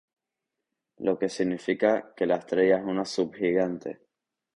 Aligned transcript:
Lo 0.97 1.15
que 1.19 1.29
significa 1.29 1.91
que 2.17 2.25
la 2.25 2.37
estrella 2.37 2.79
es 2.79 2.83
una 2.85 3.05
subgigante. 3.05 3.99